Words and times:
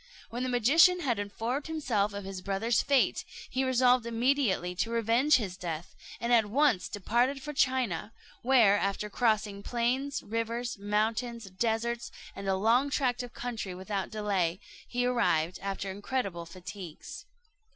When 0.31 0.41
the 0.41 0.49
magician 0.49 1.01
had 1.01 1.19
informed 1.19 1.67
himself 1.67 2.11
of 2.11 2.23
his 2.23 2.41
brother's 2.41 2.81
fate, 2.81 3.23
he 3.51 3.63
resolved 3.63 4.07
immediately 4.07 4.73
to 4.77 4.89
revenge 4.89 5.35
his 5.35 5.55
death, 5.55 5.95
and 6.19 6.33
at 6.33 6.47
once 6.47 6.89
departed 6.89 7.39
for 7.43 7.53
China; 7.53 8.11
where, 8.41 8.79
after 8.79 9.11
crossing 9.11 9.61
plains, 9.61 10.23
rivers, 10.23 10.75
mountains, 10.79 11.43
deserts, 11.51 12.11
and 12.35 12.47
a 12.47 12.55
long 12.55 12.89
tract 12.89 13.21
of 13.21 13.35
country 13.35 13.75
without 13.75 14.09
delay, 14.09 14.59
he 14.87 15.05
arrived 15.05 15.59
after 15.61 15.91
incredible 15.91 16.47
fatigues. 16.47 17.27